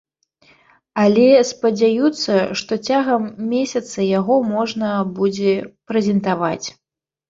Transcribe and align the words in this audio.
Але 1.03 1.27
спадзяюцца, 1.49 2.33
што 2.63 2.79
цягам 2.89 3.29
месяца 3.55 4.09
яго 4.19 4.41
можна 4.57 4.87
будзе 5.23 5.59
прэзентаваць. 5.91 6.67